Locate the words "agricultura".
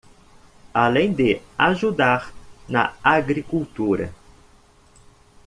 3.03-4.11